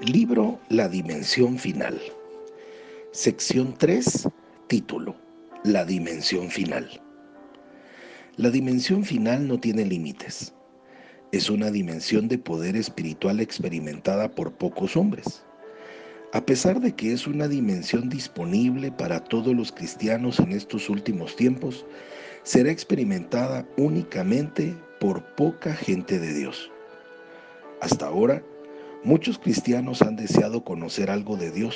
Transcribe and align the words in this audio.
Libro 0.00 0.58
La 0.70 0.88
Dimensión 0.88 1.58
Final. 1.58 2.00
Sección 3.12 3.74
3. 3.76 4.30
Título. 4.66 5.14
La 5.62 5.84
Dimensión 5.84 6.48
Final. 6.48 6.88
La 8.36 8.48
dimensión 8.48 9.04
final 9.04 9.46
no 9.46 9.60
tiene 9.60 9.84
límites. 9.84 10.54
Es 11.32 11.50
una 11.50 11.70
dimensión 11.70 12.28
de 12.28 12.38
poder 12.38 12.76
espiritual 12.76 13.40
experimentada 13.40 14.30
por 14.30 14.52
pocos 14.52 14.96
hombres. 14.96 15.44
A 16.32 16.46
pesar 16.46 16.80
de 16.80 16.94
que 16.94 17.12
es 17.12 17.26
una 17.26 17.46
dimensión 17.46 18.08
disponible 18.08 18.90
para 18.90 19.22
todos 19.22 19.54
los 19.54 19.70
cristianos 19.70 20.40
en 20.40 20.52
estos 20.52 20.88
últimos 20.88 21.36
tiempos, 21.36 21.84
será 22.42 22.70
experimentada 22.70 23.68
únicamente 23.76 24.74
por 24.98 25.22
poca 25.34 25.74
gente 25.74 26.18
de 26.18 26.32
Dios. 26.32 26.72
Hasta 27.82 28.06
ahora, 28.06 28.42
Muchos 29.02 29.38
cristianos 29.38 30.02
han 30.02 30.16
deseado 30.16 30.62
conocer 30.62 31.10
algo 31.10 31.38
de 31.38 31.50
Dios, 31.50 31.74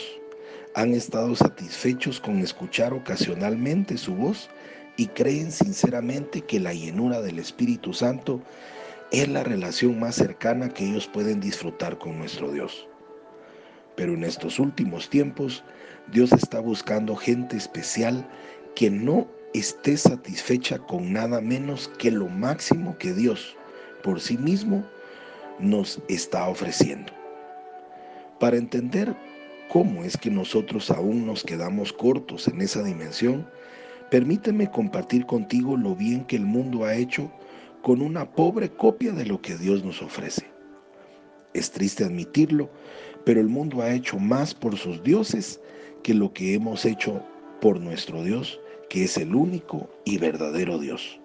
han 0.74 0.92
estado 0.92 1.34
satisfechos 1.34 2.20
con 2.20 2.40
escuchar 2.40 2.92
ocasionalmente 2.92 3.96
su 3.96 4.14
voz 4.14 4.50
y 4.98 5.06
creen 5.06 5.50
sinceramente 5.50 6.42
que 6.42 6.60
la 6.60 6.74
llenura 6.74 7.22
del 7.22 7.38
Espíritu 7.38 7.94
Santo 7.94 8.42
es 9.10 9.26
la 9.26 9.42
relación 9.42 9.98
más 9.98 10.16
cercana 10.16 10.68
que 10.68 10.84
ellos 10.84 11.06
pueden 11.06 11.40
disfrutar 11.40 11.96
con 11.96 12.18
nuestro 12.18 12.52
Dios. 12.52 12.86
Pero 13.96 14.12
en 14.12 14.22
estos 14.22 14.58
últimos 14.58 15.08
tiempos, 15.08 15.64
Dios 16.12 16.30
está 16.32 16.60
buscando 16.60 17.16
gente 17.16 17.56
especial 17.56 18.28
que 18.74 18.90
no 18.90 19.26
esté 19.54 19.96
satisfecha 19.96 20.78
con 20.78 21.14
nada 21.14 21.40
menos 21.40 21.88
que 21.96 22.10
lo 22.10 22.28
máximo 22.28 22.98
que 22.98 23.14
Dios 23.14 23.56
por 24.02 24.20
sí 24.20 24.36
mismo 24.36 24.84
nos 25.58 26.00
está 26.08 26.48
ofreciendo. 26.48 27.12
Para 28.40 28.56
entender 28.56 29.14
cómo 29.68 30.04
es 30.04 30.16
que 30.16 30.30
nosotros 30.30 30.90
aún 30.90 31.26
nos 31.26 31.44
quedamos 31.44 31.92
cortos 31.92 32.48
en 32.48 32.60
esa 32.60 32.82
dimensión, 32.82 33.48
permíteme 34.10 34.70
compartir 34.70 35.26
contigo 35.26 35.76
lo 35.76 35.94
bien 35.94 36.24
que 36.24 36.36
el 36.36 36.46
mundo 36.46 36.84
ha 36.84 36.94
hecho 36.94 37.30
con 37.82 38.00
una 38.00 38.30
pobre 38.30 38.70
copia 38.70 39.12
de 39.12 39.26
lo 39.26 39.40
que 39.40 39.56
Dios 39.56 39.84
nos 39.84 40.02
ofrece. 40.02 40.46
Es 41.52 41.70
triste 41.70 42.04
admitirlo, 42.04 42.70
pero 43.24 43.40
el 43.40 43.48
mundo 43.48 43.82
ha 43.82 43.92
hecho 43.92 44.18
más 44.18 44.54
por 44.54 44.76
sus 44.76 45.02
dioses 45.02 45.60
que 46.02 46.14
lo 46.14 46.32
que 46.32 46.54
hemos 46.54 46.84
hecho 46.84 47.22
por 47.60 47.80
nuestro 47.80 48.22
Dios, 48.22 48.60
que 48.90 49.04
es 49.04 49.16
el 49.16 49.34
único 49.34 49.88
y 50.04 50.18
verdadero 50.18 50.78
Dios. 50.78 51.20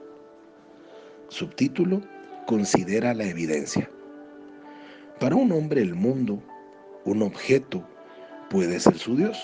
Subtítulo, 1.29 2.01
considera 2.45 3.13
la 3.13 3.25
evidencia. 3.25 3.89
Para 5.19 5.35
un 5.35 5.51
hombre 5.51 5.81
el 5.81 5.95
mundo, 5.95 6.41
un 7.03 7.21
objeto, 7.23 7.85
puede 8.49 8.79
ser 8.79 8.97
su 8.97 9.17
Dios. 9.17 9.37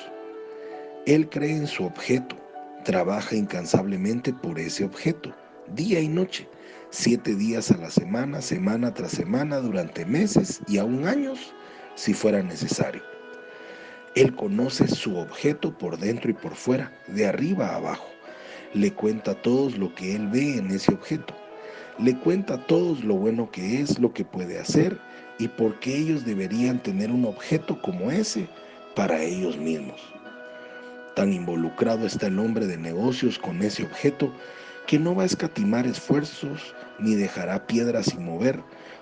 Él 1.05 1.27
cree 1.27 1.51
en 1.51 1.67
su 1.67 1.83
objeto, 1.83 2.37
trabaja 2.85 3.35
incansablemente 3.35 4.31
por 4.31 4.57
ese 4.57 4.85
objeto, 4.85 5.35
día 5.75 5.99
y 5.99 6.07
noche, 6.07 6.47
siete 6.91 7.35
días 7.35 7.71
a 7.71 7.77
la 7.77 7.89
semana, 7.89 8.41
semana 8.41 8.93
tras 8.93 9.11
semana, 9.11 9.57
durante 9.57 10.05
meses 10.05 10.61
y 10.65 10.77
aún 10.77 11.05
años, 11.05 11.53
si 11.95 12.13
fuera 12.13 12.41
necesario. 12.41 13.03
Él 14.15 14.33
conoce 14.33 14.87
su 14.87 15.17
objeto 15.17 15.77
por 15.77 15.97
dentro 15.97 16.31
y 16.31 16.35
por 16.35 16.55
fuera, 16.55 16.89
de 17.07 17.27
arriba 17.27 17.67
a 17.67 17.75
abajo. 17.75 18.07
Le 18.73 18.93
cuenta 18.93 19.31
a 19.31 19.41
todos 19.41 19.77
lo 19.77 19.93
que 19.93 20.15
él 20.15 20.29
ve 20.29 20.55
en 20.57 20.71
ese 20.71 20.93
objeto. 20.93 21.35
Le 21.99 22.17
cuenta 22.17 22.53
a 22.53 22.65
todos 22.65 23.03
lo 23.03 23.15
bueno 23.15 23.51
que 23.51 23.81
es, 23.81 23.99
lo 23.99 24.13
que 24.13 24.23
puede 24.23 24.57
hacer 24.57 24.97
y 25.37 25.47
por 25.47 25.79
qué 25.79 25.97
ellos 25.97 26.25
deberían 26.25 26.81
tener 26.81 27.11
un 27.11 27.25
objeto 27.25 27.81
como 27.81 28.11
ese 28.11 28.47
para 28.95 29.21
ellos 29.21 29.57
mismos. 29.57 30.01
Tan 31.15 31.33
involucrado 31.33 32.05
está 32.05 32.27
el 32.27 32.39
hombre 32.39 32.67
de 32.67 32.77
negocios 32.77 33.39
con 33.39 33.61
ese 33.61 33.83
objeto 33.83 34.31
que 34.87 34.99
no 34.99 35.15
va 35.15 35.23
a 35.23 35.27
escatimar 35.27 35.87
esfuerzos 35.87 36.75
ni 36.99 37.15
dejará 37.15 37.65
piedras 37.65 38.07
sin 38.07 38.25
mover, 38.25 38.61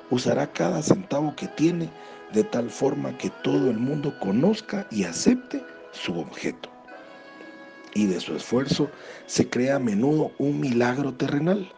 usará 0.09 0.51
cada 0.51 0.81
centavo 0.81 1.35
que 1.35 1.47
tiene 1.47 1.89
de 2.33 2.43
tal 2.43 2.69
forma 2.69 3.17
que 3.17 3.29
todo 3.43 3.69
el 3.69 3.77
mundo 3.77 4.17
conozca 4.19 4.87
y 4.89 5.03
acepte 5.03 5.63
su 5.91 6.19
objeto. 6.19 6.69
Y 7.93 8.07
de 8.07 8.19
su 8.19 8.35
esfuerzo 8.35 8.89
se 9.27 9.49
crea 9.49 9.75
a 9.75 9.79
menudo 9.79 10.31
un 10.39 10.59
milagro 10.59 11.13
terrenal 11.13 11.71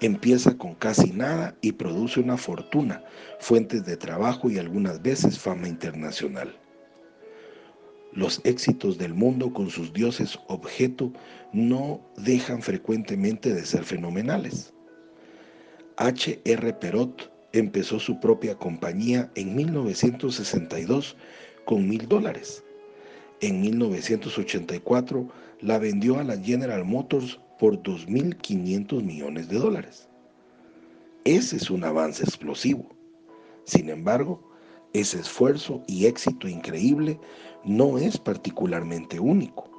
Empieza 0.00 0.56
con 0.58 0.74
casi 0.74 1.12
nada 1.12 1.56
y 1.60 1.72
produce 1.72 2.20
una 2.20 2.36
fortuna, 2.36 3.02
fuentes 3.38 3.84
de 3.86 3.96
trabajo 3.96 4.50
y 4.50 4.58
algunas 4.58 5.00
veces 5.02 5.38
fama 5.38 5.68
internacional. 5.68 6.54
Los 8.12 8.40
éxitos 8.44 8.98
del 8.98 9.12
mundo 9.12 9.52
con 9.52 9.70
sus 9.70 9.92
dioses 9.92 10.38
objeto 10.46 11.12
no 11.52 12.00
dejan 12.16 12.62
frecuentemente 12.62 13.52
de 13.52 13.64
ser 13.66 13.84
fenomenales. 13.84 14.72
H. 15.96 16.40
R. 16.44 16.72
Perot 16.74 17.32
empezó 17.52 17.98
su 17.98 18.20
propia 18.20 18.56
compañía 18.56 19.30
en 19.34 19.54
1962 19.54 21.16
con 21.64 21.88
mil 21.88 22.06
dólares. 22.08 22.64
En 23.40 23.60
1984 23.60 25.28
la 25.60 25.78
vendió 25.78 26.18
a 26.18 26.24
la 26.24 26.36
General 26.36 26.84
Motors 26.84 27.40
por 27.58 27.82
2.500 27.82 29.02
millones 29.02 29.48
de 29.48 29.58
dólares. 29.58 30.08
Ese 31.24 31.56
es 31.56 31.70
un 31.70 31.84
avance 31.84 32.22
explosivo. 32.22 32.86
Sin 33.64 33.88
embargo, 33.88 34.42
ese 34.92 35.18
esfuerzo 35.18 35.82
y 35.86 36.06
éxito 36.06 36.48
increíble 36.48 37.18
no 37.64 37.98
es 37.98 38.18
particularmente 38.18 39.18
único. 39.18 39.70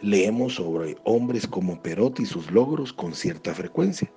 Leemos 0.00 0.56
sobre 0.56 0.96
hombres 1.04 1.46
como 1.46 1.82
Perot 1.82 2.20
y 2.20 2.26
sus 2.26 2.50
logros 2.50 2.92
con 2.92 3.14
cierta 3.14 3.54
frecuencia. 3.54 4.12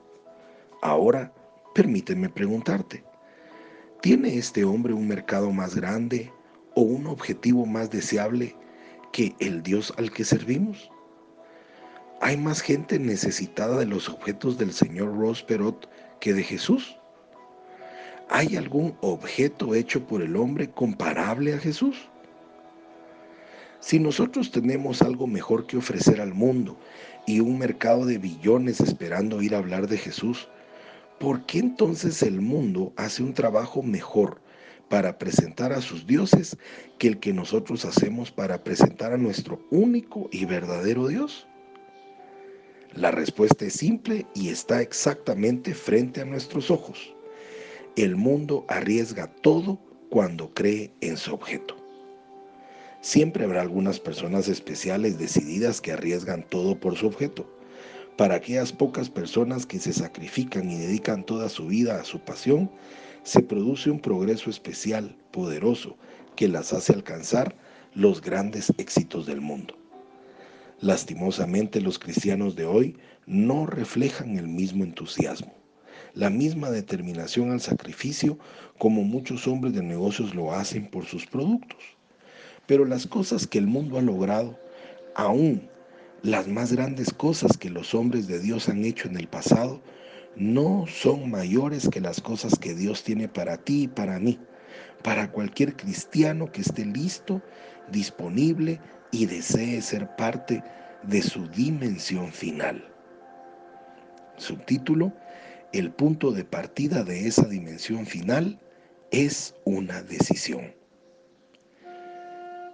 Ahora, 0.81 1.34
permíteme 1.74 2.30
preguntarte, 2.30 3.03
¿tiene 4.02 4.38
este 4.38 4.66
hombre 4.66 4.94
un 4.94 5.07
mercado 5.07 5.52
más 5.52 5.75
grande 5.75 6.31
o 6.75 6.81
un 6.81 7.07
objetivo 7.07 7.66
más 7.66 7.90
deseable 7.90 8.56
que 9.12 9.36
el 9.40 9.63
Dios 9.63 9.94
al 9.97 10.12
que 10.12 10.24
servimos? 10.24 10.91
Hay 12.20 12.36
más 12.36 12.62
gente 12.62 12.98
necesitada 12.98 13.78
de 13.78 13.86
los 13.86 14.10
objetos 14.10 14.58
del 14.58 14.74
señor 14.74 15.16
Ross 15.16 15.44
Perot 15.44 15.88
que 16.20 16.34
de 16.34 16.42
Jesús. 16.42 16.98
¿Hay 18.30 18.56
algún 18.56 18.98
objeto 19.02 19.76
hecho 19.76 20.06
por 20.06 20.24
el 20.24 20.36
hombre 20.36 20.70
comparable 20.70 21.54
a 21.54 21.60
Jesús? 21.60 22.10
Si 23.80 24.00
nosotros 24.00 24.52
tenemos 24.52 25.04
algo 25.04 25.28
mejor 25.28 25.68
que 25.68 25.78
ofrecer 25.78 26.20
al 26.20 26.34
mundo 26.34 26.76
y 27.28 27.40
un 27.40 27.60
mercado 27.60 28.06
de 28.06 28.18
billones 28.18 28.82
esperando 28.82 29.44
ir 29.44 29.54
a 29.54 29.60
hablar 29.60 29.88
de 29.88 30.00
Jesús, 30.00 30.50
¿por 31.20 31.46
qué 31.46 31.60
entonces 31.60 32.24
el 32.24 32.42
mundo 32.42 32.94
hace 32.98 33.22
un 33.22 33.36
trabajo 33.36 33.84
mejor 33.84 34.42
para 34.90 35.20
presentar 35.20 35.72
a 35.72 35.82
sus 35.82 36.08
dioses 36.08 36.58
que 36.98 37.10
el 37.10 37.20
que 37.20 37.32
nosotros 37.32 37.86
hacemos 37.86 38.32
para 38.32 38.64
presentar 38.64 39.14
a 39.14 39.18
nuestro 39.18 39.62
único 39.70 40.30
y 40.32 40.46
verdadero 40.46 41.08
Dios? 41.08 41.48
La 42.96 43.12
respuesta 43.12 43.66
es 43.66 43.74
simple 43.74 44.25
y 44.34 44.50
está 44.50 44.81
exactamente 44.81 45.74
frente 45.74 46.22
a 46.22 46.25
nuestros 46.25 46.72
ojos. 46.72 47.14
El 47.96 48.16
mundo 48.16 48.66
arriesga 48.68 49.28
todo 49.42 49.80
cuando 50.09 50.53
cree 50.53 50.92
en 51.02 51.18
su 51.18 51.34
objeto. 51.34 51.75
Siempre 53.02 53.44
habrá 53.44 53.62
algunas 53.62 54.00
personas 54.00 54.48
especiales 54.48 55.20
decididas 55.20 55.80
que 55.80 55.92
arriesgan 55.92 56.44
todo 56.50 56.80
por 56.80 56.96
su 56.96 57.08
objeto. 57.08 57.48
Para 58.18 58.36
aquellas 58.36 58.74
pocas 58.74 59.09
personas 59.09 59.66
que 59.66 59.80
se 59.80 59.94
sacrifican 59.94 60.72
y 60.72 60.78
dedican 60.78 61.24
toda 61.24 61.50
su 61.50 61.68
vida 61.68 62.00
a 62.02 62.04
su 62.04 62.19
pasión, 62.19 62.72
se 63.24 63.42
produce 63.42 63.92
un 63.92 64.00
progreso 64.00 64.50
especial, 64.50 65.16
poderoso, 65.31 65.98
que 66.36 66.48
las 66.48 66.74
hace 66.74 66.94
alcanzar 66.94 67.56
los 67.94 68.22
grandes 68.22 68.74
éxitos 68.78 69.25
del 69.28 69.42
mundo. 69.42 69.78
Lastimosamente 70.79 71.81
los 71.81 71.97
cristianos 71.97 72.56
de 72.56 72.65
hoy 72.65 72.97
no 73.25 73.65
reflejan 73.65 74.38
el 74.38 74.47
mismo 74.47 74.83
entusiasmo, 74.83 75.56
la 76.13 76.29
misma 76.29 76.69
determinación 76.69 77.51
al 77.51 77.62
sacrificio 77.62 78.38
como 78.77 79.03
muchos 79.03 79.47
hombres 79.47 79.74
de 79.74 79.81
negocios 79.81 80.35
lo 80.35 80.53
hacen 80.53 80.88
por 80.88 81.06
sus 81.06 81.25
productos. 81.25 81.79
Pero 82.68 82.85
las 82.85 83.07
cosas 83.07 83.47
que 83.47 83.57
el 83.57 83.65
mundo 83.65 83.97
ha 83.97 84.03
logrado, 84.03 84.59
aún 85.15 85.68
las 86.21 86.47
más 86.47 86.71
grandes 86.74 87.12
cosas 87.12 87.57
que 87.57 87.71
los 87.71 87.95
hombres 87.95 88.27
de 88.27 88.39
Dios 88.39 88.69
han 88.69 88.85
hecho 88.85 89.07
en 89.07 89.18
el 89.18 89.27
pasado, 89.27 89.81
no 90.35 90.85
son 90.88 91.31
mayores 91.31 91.89
que 91.89 92.01
las 92.01 92.21
cosas 92.21 92.53
que 92.59 92.75
Dios 92.75 93.03
tiene 93.03 93.27
para 93.27 93.57
ti 93.57 93.83
y 93.83 93.88
para 93.88 94.19
mí, 94.19 94.38
para 95.03 95.31
cualquier 95.31 95.75
cristiano 95.75 96.51
que 96.51 96.62
esté 96.62 96.85
listo, 96.85 97.41
disponible 97.91 98.79
y 99.12 99.25
desee 99.25 99.81
ser 99.81 100.15
parte 100.15 100.63
de 101.04 101.21
su 101.21 101.48
dimensión 101.48 102.31
final. 102.31 102.83
Subtítulo, 104.38 105.13
el 105.74 105.92
punto 105.92 106.31
de 106.31 106.44
partida 106.44 107.04
de 107.04 107.27
esa 107.27 107.48
dimensión 107.48 108.06
final 108.06 108.59
es 109.12 109.56
una 109.65 110.01
decisión. 110.04 110.74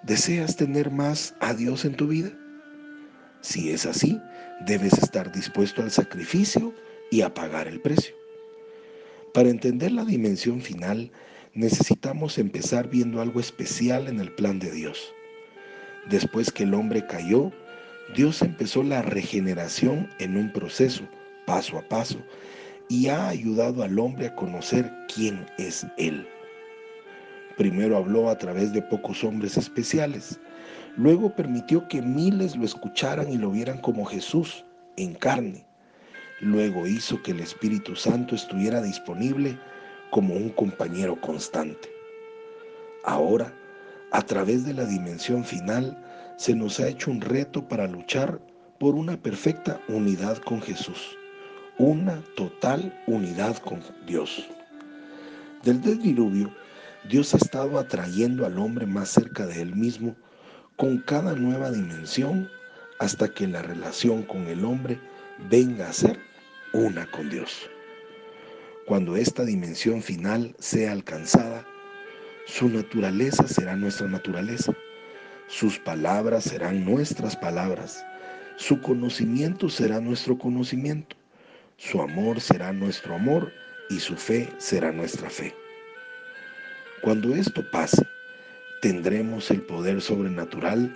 ¿Deseas 0.03 0.57
tener 0.57 0.91
más 0.91 1.33
a 1.39 1.53
Dios 1.53 1.85
en 1.85 1.95
tu 1.95 2.07
vida? 2.07 2.31
Si 3.41 3.71
es 3.71 3.86
así, 3.86 4.19
debes 4.65 4.94
estar 4.94 5.31
dispuesto 5.31 5.81
al 5.81 5.91
sacrificio 5.91 6.74
y 7.12 7.21
a 7.21 7.33
pagar 7.33 7.68
el 7.68 7.81
precio. 7.81 8.15
Para 9.33 9.50
entender 9.50 9.91
la 9.91 10.06
dimensión 10.06 10.62
final, 10.62 11.12
necesitamos 11.53 12.38
empezar 12.38 12.89
viendo 12.89 13.21
algo 13.21 13.39
especial 13.39 14.07
en 14.07 14.19
el 14.19 14.31
plan 14.33 14.59
de 14.59 14.71
Dios. 14.71 15.13
Después 16.09 16.51
que 16.51 16.63
el 16.63 16.73
hombre 16.73 17.05
cayó, 17.05 17.51
Dios 18.15 18.41
empezó 18.41 18.83
la 18.83 19.01
regeneración 19.01 20.09
en 20.19 20.38
un 20.38 20.51
proceso, 20.51 21.03
paso 21.45 21.77
a 21.77 21.81
paso, 21.83 22.19
y 22.89 23.07
ha 23.07 23.29
ayudado 23.29 23.83
al 23.83 23.97
hombre 23.97 24.27
a 24.27 24.35
conocer 24.35 24.91
quién 25.13 25.45
es 25.57 25.85
Él. 25.97 26.27
Primero 27.57 27.97
habló 27.97 28.29
a 28.29 28.38
través 28.38 28.73
de 28.73 28.81
pocos 28.81 29.23
hombres 29.23 29.57
especiales, 29.57 30.39
luego 30.97 31.33
permitió 31.33 31.88
que 31.88 32.01
miles 32.01 32.55
lo 32.55 32.65
escucharan 32.65 33.31
y 33.31 33.38
lo 33.38 33.51
vieran 33.51 33.77
como 33.79 34.05
Jesús 34.05 34.65
en 34.97 35.13
carne. 35.13 35.65
Luego 36.41 36.85
hizo 36.85 37.21
que 37.23 37.31
el 37.31 37.39
Espíritu 37.39 37.95
Santo 37.95 38.35
estuviera 38.35 38.81
disponible 38.81 39.57
como 40.11 40.35
un 40.35 40.50
compañero 40.50 41.19
constante. 41.21 41.89
Ahora, 43.05 43.53
a 44.13 44.21
través 44.21 44.63
de 44.63 44.75
la 44.75 44.86
dimensión 44.86 45.44
final, 45.44 45.98
se 46.38 46.56
nos 46.56 46.80
ha 46.80 46.88
hecho 46.88 47.10
un 47.10 47.19
reto 47.19 47.68
para 47.68 47.88
luchar 47.88 48.39
por 48.80 48.94
una 48.94 49.18
perfecta 49.18 49.81
unidad 49.88 50.38
con 50.38 50.62
Jesús, 50.62 51.18
una 51.80 52.21
total 52.36 52.94
unidad 53.07 53.57
con 53.57 53.81
Dios. 54.06 54.48
Del 55.63 55.81
diluvio, 55.81 56.54
Dios 57.10 57.33
ha 57.33 57.38
estado 57.38 57.80
atrayendo 57.80 58.45
al 58.45 58.60
hombre 58.60 58.86
más 58.86 59.10
cerca 59.10 59.48
de 59.48 59.62
él 59.62 59.75
mismo 59.75 60.15
con 60.77 61.00
cada 61.00 61.33
nueva 61.33 61.71
dimensión 61.71 62.48
hasta 63.00 63.33
que 63.33 63.48
la 63.48 63.63
relación 63.63 64.21
con 64.24 64.48
el 64.48 64.63
hombre 64.63 65.00
venga 65.50 65.89
a 65.89 65.94
ser 65.94 66.19
una 66.71 67.10
con 67.10 67.31
Dios. 67.31 67.68
Cuando 68.86 69.15
esta 69.15 69.44
dimensión 69.44 70.04
final 70.04 70.56
sea 70.60 70.92
alcanzada, 70.92 71.65
su 72.45 72.68
naturaleza 72.69 73.48
será 73.48 73.75
nuestra 73.75 74.07
naturaleza, 74.07 74.74
sus 75.48 75.80
palabras 75.80 76.44
serán 76.44 76.86
nuestras 76.86 77.36
palabras, 77.36 78.06
su 78.57 78.81
conocimiento 78.81 79.69
será 79.69 80.00
nuestro 80.00 80.38
conocimiento, 80.38 81.16
su 81.78 82.01
amor 82.01 82.42
será 82.42 82.74
nuestro 82.74 83.16
amor 83.16 83.51
y 83.90 84.00
su 84.00 84.16
fe 84.16 84.50
será 84.57 84.92
nuestra 84.92 85.30
fe. 85.30 85.54
Cuando 87.01 87.34
esto 87.36 87.63
pase, 87.72 88.06
tendremos 88.81 89.50
el 89.50 89.62
poder 89.62 90.01
sobrenatural 90.01 90.94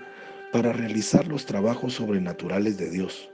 para 0.52 0.74
realizar 0.74 1.28
los 1.28 1.46
trabajos 1.46 1.94
sobrenaturales 1.94 2.78
de 2.78 2.90
Dios, 2.90 3.30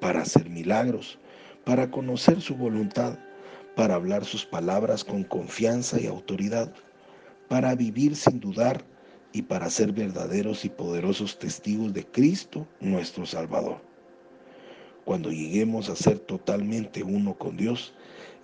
para 0.00 0.22
hacer 0.22 0.48
milagros, 0.50 1.18
para 1.64 1.90
conocer 1.90 2.40
su 2.40 2.56
voluntad, 2.56 3.18
para 3.76 3.94
hablar 3.94 4.24
sus 4.24 4.44
palabras 4.44 5.04
con 5.04 5.24
confianza 5.24 6.00
y 6.00 6.06
autoridad, 6.06 6.72
para 7.52 7.74
vivir 7.74 8.16
sin 8.16 8.40
dudar 8.40 8.82
y 9.34 9.42
para 9.42 9.68
ser 9.68 9.92
verdaderos 9.92 10.64
y 10.64 10.70
poderosos 10.70 11.38
testigos 11.38 11.92
de 11.92 12.02
Cristo 12.02 12.66
nuestro 12.80 13.26
Salvador. 13.26 13.76
Cuando 15.04 15.30
lleguemos 15.30 15.90
a 15.90 15.94
ser 15.94 16.18
totalmente 16.18 17.02
uno 17.02 17.34
con 17.34 17.58
Dios, 17.58 17.92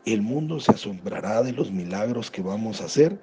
el 0.04 0.20
mundo 0.20 0.60
se 0.60 0.72
asombrará 0.72 1.42
de 1.42 1.52
los 1.52 1.72
milagros 1.72 2.30
que 2.30 2.42
vamos 2.42 2.82
a 2.82 2.84
hacer 2.84 3.18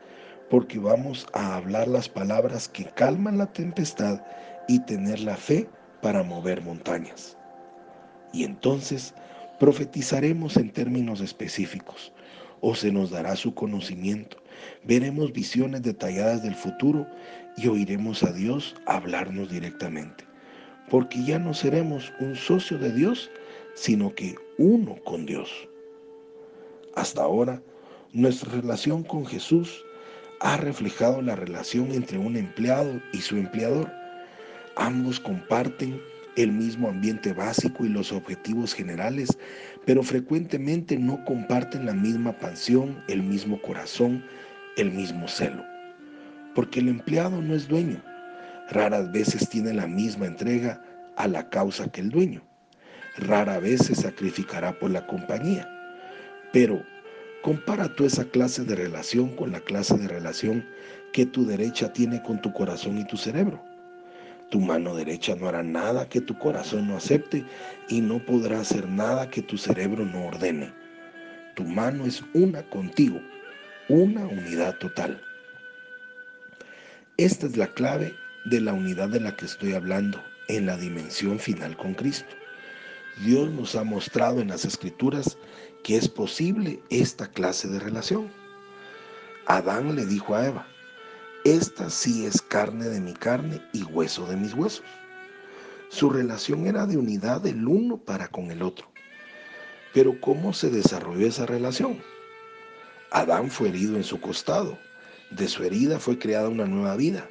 porque 0.49 0.79
vamos 0.79 1.27
a 1.33 1.55
hablar 1.55 1.87
las 1.87 2.09
palabras 2.09 2.67
que 2.67 2.85
calman 2.85 3.37
la 3.37 3.53
tempestad 3.53 4.23
y 4.67 4.79
tener 4.79 5.19
la 5.19 5.37
fe 5.37 5.69
para 6.01 6.23
mover 6.23 6.63
montañas. 6.63 7.37
Y 8.33 8.43
entonces 8.43 9.13
Profetizaremos 9.59 10.57
en 10.57 10.69
términos 10.69 11.21
específicos 11.21 12.11
o 12.67 12.73
se 12.73 12.91
nos 12.91 13.11
dará 13.11 13.35
su 13.35 13.53
conocimiento. 13.53 14.37
Veremos 14.83 15.31
visiones 15.31 15.83
detalladas 15.83 16.41
del 16.41 16.55
futuro 16.55 17.05
y 17.57 17.67
oiremos 17.67 18.23
a 18.23 18.33
Dios 18.33 18.75
hablarnos 18.87 19.51
directamente. 19.51 20.23
Porque 20.89 21.23
ya 21.23 21.37
no 21.37 21.53
seremos 21.53 22.11
un 22.19 22.35
socio 22.35 22.79
de 22.79 22.91
Dios, 22.91 23.29
sino 23.75 24.15
que 24.15 24.33
uno 24.57 24.95
con 25.03 25.27
Dios. 25.27 25.51
Hasta 26.95 27.21
ahora, 27.21 27.61
nuestra 28.13 28.51
relación 28.53 29.03
con 29.03 29.27
Jesús 29.27 29.85
ha 30.39 30.57
reflejado 30.57 31.21
la 31.21 31.35
relación 31.35 31.91
entre 31.91 32.17
un 32.17 32.35
empleado 32.35 32.99
y 33.13 33.19
su 33.19 33.37
empleador. 33.37 33.91
Ambos 34.75 35.19
comparten 35.19 36.01
el 36.35 36.51
mismo 36.51 36.89
ambiente 36.89 37.33
básico 37.33 37.85
y 37.85 37.89
los 37.89 38.11
objetivos 38.11 38.73
generales, 38.73 39.37
pero 39.85 40.03
frecuentemente 40.03 40.97
no 40.97 41.23
comparten 41.25 41.85
la 41.85 41.93
misma 41.93 42.33
pasión, 42.33 43.03
el 43.07 43.23
mismo 43.23 43.61
corazón, 43.61 44.23
el 44.77 44.91
mismo 44.91 45.27
celo. 45.27 45.63
Porque 46.53 46.79
el 46.79 46.89
empleado 46.89 47.41
no 47.41 47.55
es 47.55 47.67
dueño. 47.67 48.01
Raras 48.69 49.11
veces 49.11 49.49
tiene 49.49 49.73
la 49.73 49.87
misma 49.87 50.25
entrega 50.25 50.81
a 51.17 51.27
la 51.27 51.49
causa 51.49 51.89
que 51.91 52.01
el 52.01 52.09
dueño. 52.09 52.41
Rara 53.17 53.59
vez 53.59 53.85
se 53.85 53.95
sacrificará 53.95 54.77
por 54.77 54.91
la 54.91 55.05
compañía. 55.07 55.69
Pero 56.51 56.83
compara 57.41 57.93
tú 57.95 58.05
esa 58.05 58.25
clase 58.25 58.63
de 58.63 58.75
relación 58.75 59.35
con 59.35 59.51
la 59.51 59.61
clase 59.61 59.97
de 59.97 60.07
relación 60.07 60.65
que 61.13 61.25
tu 61.25 61.45
derecha 61.45 61.93
tiene 61.93 62.21
con 62.23 62.41
tu 62.41 62.51
corazón 62.51 62.97
y 62.97 63.05
tu 63.05 63.15
cerebro. 63.15 63.63
Tu 64.51 64.59
mano 64.59 64.95
derecha 64.95 65.35
no 65.35 65.47
hará 65.47 65.63
nada 65.63 66.07
que 66.07 66.21
tu 66.21 66.37
corazón 66.37 66.87
no 66.87 66.97
acepte 66.97 67.45
y 67.89 68.01
no 68.01 68.19
podrá 68.23 68.59
hacer 68.59 68.87
nada 68.87 69.29
que 69.29 69.41
tu 69.41 69.57
cerebro 69.57 70.05
no 70.05 70.27
ordene. 70.27 70.71
Tu 71.55 71.63
mano 71.63 72.05
es 72.05 72.23
una 72.33 72.63
contigo, 72.69 73.19
una 73.89 74.25
unidad 74.25 74.77
total. 74.77 75.21
Esta 77.17 77.47
es 77.47 77.57
la 77.57 77.67
clave 77.67 78.13
de 78.45 78.61
la 78.61 78.73
unidad 78.73 79.09
de 79.09 79.19
la 79.19 79.35
que 79.35 79.45
estoy 79.45 79.73
hablando 79.73 80.21
en 80.47 80.65
la 80.65 80.77
dimensión 80.77 81.39
final 81.39 81.75
con 81.77 81.93
Cristo. 81.93 82.35
Dios 83.23 83.49
nos 83.49 83.75
ha 83.75 83.83
mostrado 83.83 84.41
en 84.41 84.49
las 84.49 84.65
escrituras 84.65 85.37
que 85.83 85.95
es 85.95 86.09
posible 86.09 86.81
esta 86.89 87.27
clase 87.27 87.67
de 87.67 87.79
relación. 87.79 88.29
Adán 89.47 89.95
le 89.95 90.05
dijo 90.05 90.35
a 90.35 90.47
Eva, 90.47 90.67
esta 91.45 91.91
sí 91.91 92.25
es 92.25 92.41
carne 92.41 92.85
de 92.85 92.99
mi 92.99 93.13
carne 93.13 93.61
y 93.71 93.83
hueso 93.83 94.25
de 94.25 94.35
mis 94.35 94.55
huesos. 94.55 94.83
Su 95.89 96.09
relación 96.09 96.65
era 96.65 96.87
de 96.87 96.97
unidad 96.97 97.39
del 97.39 97.67
uno 97.67 97.97
para 97.97 98.27
con 98.27 98.49
el 98.49 98.63
otro. 98.63 98.87
Pero 99.93 100.19
¿cómo 100.19 100.53
se 100.53 100.71
desarrolló 100.71 101.27
esa 101.27 101.45
relación? 101.45 102.01
Adán 103.11 103.51
fue 103.51 103.69
herido 103.69 103.95
en 103.95 104.03
su 104.03 104.19
costado. 104.19 104.75
De 105.29 105.47
su 105.47 105.63
herida 105.63 105.99
fue 105.99 106.17
creada 106.17 106.49
una 106.49 106.65
nueva 106.65 106.95
vida. 106.95 107.29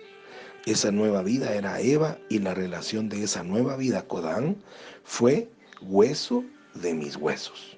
Esa 0.64 0.92
nueva 0.92 1.22
vida 1.22 1.52
era 1.52 1.80
Eva 1.80 2.16
y 2.28 2.38
la 2.38 2.54
relación 2.54 3.08
de 3.08 3.24
esa 3.24 3.42
nueva 3.42 3.76
vida 3.76 4.06
con 4.06 4.24
Adán 4.24 4.56
fue 5.02 5.50
hueso 5.82 6.44
de 6.74 6.94
mis 6.94 7.16
huesos. 7.16 7.76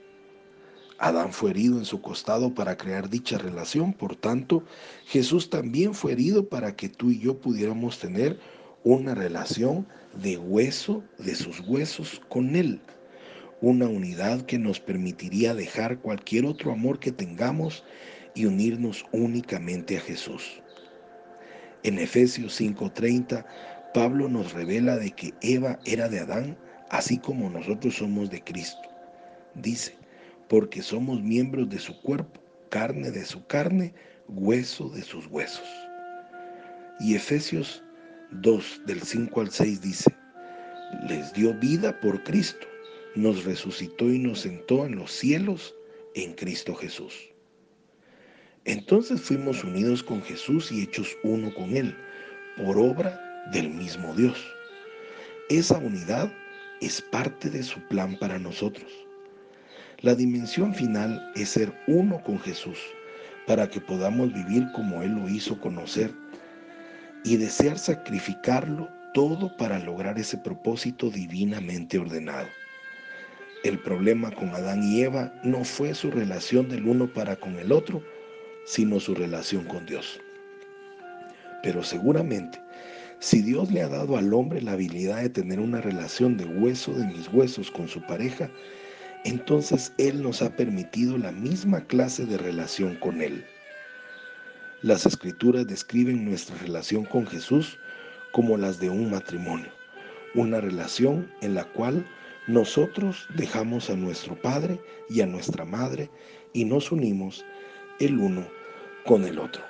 Adán 0.98 1.32
fue 1.32 1.50
herido 1.50 1.78
en 1.78 1.84
su 1.84 2.00
costado 2.00 2.54
para 2.54 2.76
crear 2.76 3.10
dicha 3.10 3.36
relación, 3.36 3.92
por 3.92 4.16
tanto, 4.16 4.64
Jesús 5.06 5.50
también 5.50 5.94
fue 5.94 6.12
herido 6.12 6.48
para 6.48 6.74
que 6.74 6.88
tú 6.88 7.10
y 7.10 7.18
yo 7.18 7.38
pudiéramos 7.38 7.98
tener 7.98 8.38
una 8.82 9.14
relación 9.14 9.86
de 10.22 10.38
hueso 10.38 11.04
de 11.18 11.34
sus 11.34 11.60
huesos 11.60 12.22
con 12.28 12.56
Él, 12.56 12.80
una 13.60 13.88
unidad 13.88 14.42
que 14.42 14.58
nos 14.58 14.80
permitiría 14.80 15.54
dejar 15.54 15.98
cualquier 15.98 16.46
otro 16.46 16.72
amor 16.72 16.98
que 16.98 17.12
tengamos 17.12 17.84
y 18.34 18.46
unirnos 18.46 19.04
únicamente 19.12 19.98
a 19.98 20.00
Jesús. 20.00 20.62
En 21.82 21.98
Efesios 21.98 22.58
5:30, 22.58 23.44
Pablo 23.92 24.28
nos 24.28 24.52
revela 24.54 24.96
de 24.96 25.10
que 25.10 25.34
Eva 25.42 25.78
era 25.84 26.08
de 26.08 26.20
Adán, 26.20 26.56
así 26.90 27.18
como 27.18 27.50
nosotros 27.50 27.96
somos 27.96 28.30
de 28.30 28.42
Cristo. 28.42 28.88
Dice, 29.54 29.96
porque 30.48 30.82
somos 30.82 31.22
miembros 31.22 31.68
de 31.68 31.78
su 31.78 32.00
cuerpo, 32.02 32.40
carne 32.70 33.10
de 33.10 33.24
su 33.24 33.46
carne, 33.46 33.94
hueso 34.28 34.88
de 34.90 35.02
sus 35.02 35.26
huesos. 35.26 35.66
Y 37.00 37.14
Efesios 37.14 37.82
2, 38.30 38.82
del 38.86 39.02
5 39.02 39.40
al 39.40 39.50
6 39.50 39.80
dice, 39.80 40.14
les 41.08 41.32
dio 41.32 41.54
vida 41.54 41.98
por 42.00 42.22
Cristo, 42.24 42.66
nos 43.14 43.44
resucitó 43.44 44.10
y 44.10 44.18
nos 44.18 44.40
sentó 44.40 44.86
en 44.86 44.96
los 44.96 45.10
cielos 45.12 45.74
en 46.14 46.32
Cristo 46.34 46.74
Jesús. 46.74 47.14
Entonces 48.64 49.20
fuimos 49.20 49.62
unidos 49.62 50.02
con 50.02 50.22
Jesús 50.22 50.72
y 50.72 50.82
hechos 50.82 51.16
uno 51.22 51.54
con 51.54 51.76
Él, 51.76 51.96
por 52.56 52.78
obra 52.78 53.20
del 53.52 53.70
mismo 53.70 54.14
Dios. 54.14 54.44
Esa 55.48 55.78
unidad 55.78 56.32
es 56.80 57.00
parte 57.00 57.48
de 57.50 57.62
su 57.62 57.80
plan 57.88 58.18
para 58.18 58.38
nosotros. 58.38 59.05
La 60.06 60.14
dimensión 60.14 60.72
final 60.72 61.32
es 61.34 61.48
ser 61.48 61.72
uno 61.88 62.22
con 62.22 62.38
Jesús, 62.38 62.78
para 63.44 63.68
que 63.68 63.80
podamos 63.80 64.32
vivir 64.32 64.70
como 64.70 65.02
Él 65.02 65.16
lo 65.16 65.28
hizo 65.28 65.60
conocer 65.60 66.12
y 67.24 67.36
desear 67.36 67.76
sacrificarlo 67.76 68.88
todo 69.14 69.56
para 69.56 69.80
lograr 69.80 70.16
ese 70.16 70.38
propósito 70.38 71.10
divinamente 71.10 71.98
ordenado. 71.98 72.46
El 73.64 73.80
problema 73.80 74.30
con 74.30 74.50
Adán 74.50 74.84
y 74.84 75.02
Eva 75.02 75.34
no 75.42 75.64
fue 75.64 75.92
su 75.92 76.12
relación 76.12 76.68
del 76.68 76.86
uno 76.86 77.12
para 77.12 77.34
con 77.34 77.58
el 77.58 77.72
otro, 77.72 78.00
sino 78.64 79.00
su 79.00 79.12
relación 79.12 79.64
con 79.64 79.86
Dios. 79.86 80.20
Pero 81.64 81.82
seguramente, 81.82 82.60
si 83.18 83.42
Dios 83.42 83.72
le 83.72 83.82
ha 83.82 83.88
dado 83.88 84.16
al 84.16 84.32
hombre 84.32 84.62
la 84.62 84.74
habilidad 84.74 85.22
de 85.22 85.30
tener 85.30 85.58
una 85.58 85.80
relación 85.80 86.36
de 86.36 86.44
hueso 86.44 86.92
de 86.92 87.08
mis 87.08 87.26
huesos 87.32 87.72
con 87.72 87.88
su 87.88 88.00
pareja, 88.02 88.48
entonces 89.26 89.92
Él 89.98 90.22
nos 90.22 90.40
ha 90.40 90.54
permitido 90.54 91.18
la 91.18 91.32
misma 91.32 91.80
clase 91.80 92.26
de 92.26 92.38
relación 92.38 92.94
con 92.94 93.20
Él. 93.20 93.44
Las 94.82 95.04
escrituras 95.04 95.66
describen 95.66 96.24
nuestra 96.24 96.56
relación 96.58 97.04
con 97.04 97.26
Jesús 97.26 97.76
como 98.30 98.56
las 98.56 98.78
de 98.78 98.88
un 98.88 99.10
matrimonio, 99.10 99.66
una 100.36 100.60
relación 100.60 101.28
en 101.40 101.56
la 101.56 101.64
cual 101.64 102.06
nosotros 102.46 103.26
dejamos 103.34 103.90
a 103.90 103.96
nuestro 103.96 104.40
padre 104.40 104.80
y 105.10 105.22
a 105.22 105.26
nuestra 105.26 105.64
madre 105.64 106.08
y 106.52 106.64
nos 106.64 106.92
unimos 106.92 107.44
el 107.98 108.20
uno 108.20 108.46
con 109.04 109.24
el 109.24 109.40
otro. 109.40 109.64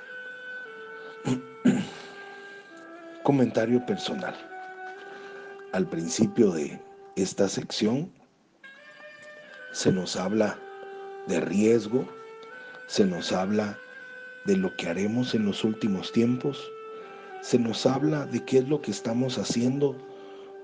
Comentario 3.22 3.84
personal. 3.86 4.34
Al 5.72 5.88
principio 5.88 6.50
de 6.50 6.78
esta 7.16 7.48
sección 7.48 8.12
se 9.76 9.92
nos 9.92 10.16
habla 10.16 10.58
de 11.26 11.38
riesgo, 11.38 12.08
se 12.86 13.04
nos 13.04 13.30
habla 13.30 13.78
de 14.46 14.56
lo 14.56 14.74
que 14.74 14.88
haremos 14.88 15.34
en 15.34 15.44
los 15.44 15.64
últimos 15.64 16.12
tiempos, 16.12 16.66
se 17.42 17.58
nos 17.58 17.84
habla 17.84 18.24
de 18.24 18.42
qué 18.42 18.56
es 18.60 18.68
lo 18.70 18.80
que 18.80 18.90
estamos 18.90 19.36
haciendo 19.36 19.94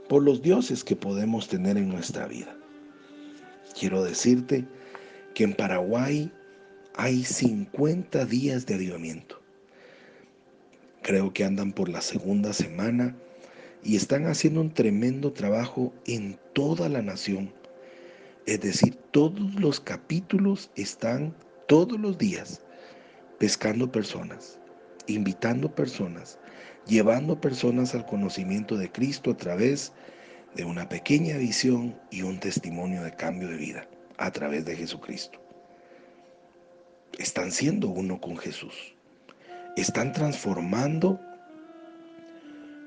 por 0.08 0.22
los 0.22 0.40
dioses 0.40 0.82
que 0.82 0.96
podemos 0.96 1.46
tener 1.46 1.76
en 1.76 1.90
nuestra 1.90 2.26
vida. 2.26 2.56
Quiero 3.78 4.02
decirte 4.02 4.64
que 5.34 5.44
en 5.44 5.52
Paraguay 5.52 6.32
hay 6.94 7.22
50 7.22 8.24
días 8.24 8.64
de 8.64 8.76
avivamiento. 8.76 9.38
Creo 11.02 11.34
que 11.34 11.44
andan 11.44 11.72
por 11.72 11.90
la 11.90 12.00
segunda 12.00 12.54
semana 12.54 13.14
y 13.84 13.96
están 13.96 14.26
haciendo 14.26 14.62
un 14.62 14.72
tremendo 14.72 15.34
trabajo 15.34 15.92
en 16.06 16.38
toda 16.54 16.88
la 16.88 17.02
nación. 17.02 17.52
Es 18.46 18.60
decir, 18.60 18.96
todos 19.10 19.54
los 19.54 19.80
capítulos 19.80 20.70
están 20.74 21.34
todos 21.68 21.98
los 21.98 22.18
días 22.18 22.62
pescando 23.38 23.90
personas, 23.90 24.58
invitando 25.06 25.74
personas, 25.74 26.38
llevando 26.86 27.40
personas 27.40 27.94
al 27.94 28.06
conocimiento 28.06 28.76
de 28.76 28.90
Cristo 28.90 29.30
a 29.30 29.36
través 29.36 29.92
de 30.54 30.64
una 30.64 30.88
pequeña 30.88 31.36
visión 31.36 31.98
y 32.10 32.22
un 32.22 32.38
testimonio 32.40 33.02
de 33.02 33.14
cambio 33.14 33.48
de 33.48 33.56
vida 33.56 33.88
a 34.18 34.30
través 34.30 34.64
de 34.64 34.76
Jesucristo 34.76 35.42
están 37.18 37.52
siendo 37.52 37.88
uno 37.88 38.20
con 38.20 38.36
Jesús. 38.36 38.94
Están 39.76 40.12
transformando 40.12 41.20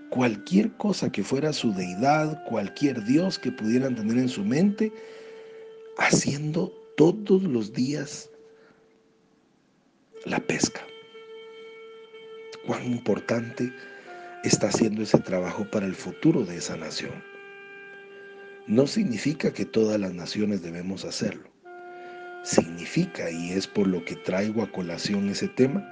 cualquier 0.10 0.72
cosa 0.74 1.12
que 1.12 1.24
fuera 1.24 1.54
su 1.54 1.74
deidad, 1.74 2.44
cualquier 2.46 3.04
Dios 3.04 3.40
que 3.40 3.52
pudieran 3.52 3.96
tener 3.96 4.18
en 4.18 4.30
su 4.30 4.44
mente, 4.44 4.92
haciendo 5.98 6.72
todos 6.98 7.44
los 7.44 7.74
días 7.74 8.30
la 10.25 10.40
pesca. 10.40 10.82
Cuán 12.66 12.86
importante 12.86 13.72
está 14.44 14.68
haciendo 14.68 15.04
ese 15.04 15.20
trabajo 15.20 15.70
para 15.70 15.86
el 15.86 15.96
futuro 15.96 16.46
de 16.46 16.58
esa 16.58 16.75
nación. 16.75 17.24
No 18.68 18.88
significa 18.88 19.54
que 19.54 19.66
todas 19.66 20.00
las 20.00 20.14
naciones 20.14 20.62
debemos 20.62 21.06
hacerlo 21.06 21.56
significa, 22.46 23.30
y 23.32 23.52
es 23.52 23.68
por 23.68 23.88
lo 23.88 24.06
que 24.06 24.16
traigo 24.16 24.62
a 24.62 24.72
colación 24.72 25.30
ese 25.30 25.48
tema, 25.48 25.84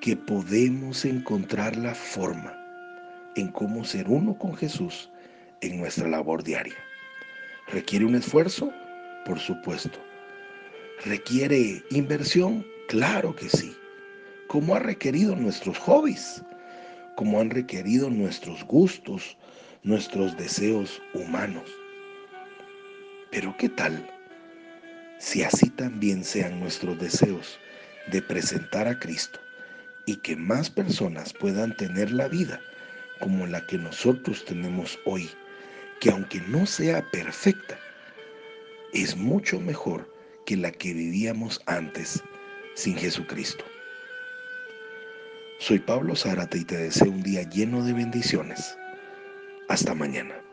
que 0.00 0.16
podemos 0.16 1.04
encontrar 1.04 1.76
la 1.76 1.94
forma 1.94 2.56
en 3.36 3.48
cómo 3.48 3.84
ser 3.84 4.08
uno 4.08 4.38
con 4.38 4.56
Jesús 4.56 5.10
en 5.60 5.78
nuestra 5.78 6.08
labor 6.08 6.42
diaria. 6.42 6.76
¿Requiere 7.68 8.04
un 8.04 8.14
esfuerzo? 8.14 8.72
Por 9.24 9.38
supuesto. 9.38 9.98
¿Requiere 11.04 11.82
inversión? 11.90 12.66
Claro 12.88 13.34
que 13.34 13.48
sí. 13.48 13.74
Como 14.48 14.74
ha 14.74 14.78
requerido 14.78 15.36
nuestros 15.36 15.78
hobbies, 15.78 16.42
como 17.16 17.40
han 17.40 17.50
requerido 17.50 18.10
nuestros 18.10 18.64
gustos, 18.64 19.36
nuestros 19.82 20.36
deseos 20.36 21.00
humanos. 21.14 21.70
Pero 23.30 23.54
¿qué 23.58 23.68
tal 23.68 24.06
si 25.18 25.42
así 25.42 25.68
también 25.70 26.24
sean 26.24 26.58
nuestros 26.58 26.98
deseos 26.98 27.58
de 28.10 28.22
presentar 28.22 28.88
a 28.88 28.98
Cristo 28.98 29.38
y 30.06 30.16
que 30.16 30.34
más 30.34 30.70
personas 30.70 31.32
puedan 31.34 31.76
tener 31.76 32.10
la 32.10 32.26
vida 32.26 32.58
como 33.20 33.46
la 33.46 33.64
que 33.66 33.76
nosotros 33.76 34.44
tenemos 34.46 34.98
hoy, 35.04 35.30
que 36.00 36.10
aunque 36.10 36.40
no 36.48 36.64
sea 36.64 37.04
perfecta, 37.12 37.78
es 38.92 39.16
mucho 39.16 39.60
mejor 39.60 40.12
que 40.46 40.56
la 40.56 40.70
que 40.72 40.92
vivíamos 40.92 41.60
antes 41.66 42.22
sin 42.74 42.96
Jesucristo. 42.96 43.64
Soy 45.58 45.78
Pablo 45.78 46.16
Zárate 46.16 46.58
y 46.58 46.64
te 46.64 46.76
deseo 46.76 47.10
un 47.10 47.22
día 47.22 47.42
lleno 47.42 47.84
de 47.84 47.92
bendiciones. 47.92 48.76
Hasta 49.68 49.94
mañana. 49.94 50.49